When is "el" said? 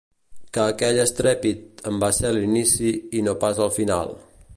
3.67-3.71